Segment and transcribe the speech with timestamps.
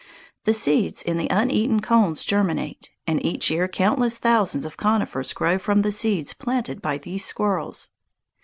[0.45, 5.59] The seeds in the uneaten cones germinate, and each year countless thousands of conifers grow
[5.59, 7.91] from the seeds planted by these squirrels.